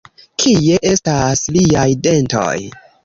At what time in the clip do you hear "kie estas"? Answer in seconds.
0.43-1.43